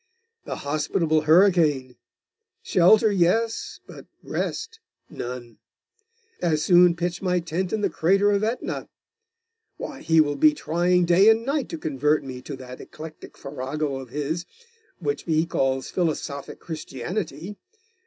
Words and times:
'The 0.45 0.55
hospitable 0.55 1.21
hurricane! 1.29 1.95
Shelter, 2.63 3.11
yes; 3.11 3.81
but 3.85 4.07
rest, 4.23 4.79
none. 5.11 5.59
As 6.41 6.63
soon 6.63 6.95
pitch 6.95 7.21
my 7.21 7.39
tent 7.39 7.71
in 7.71 7.81
the 7.81 7.89
crater 7.91 8.31
of 8.31 8.43
Aetna. 8.43 8.89
Why, 9.77 10.01
he 10.01 10.19
will 10.19 10.37
be 10.37 10.55
trying 10.55 11.05
day 11.05 11.29
and 11.29 11.45
night 11.45 11.69
to 11.69 11.77
convert 11.77 12.23
me 12.23 12.41
to 12.41 12.55
that 12.55 12.81
eclectic 12.81 13.37
farrago 13.37 13.97
of 13.97 14.09
his, 14.09 14.47
which 14.97 15.21
he 15.25 15.45
calls 15.45 15.91
philosophic 15.91 16.59
Christianity. 16.59 17.57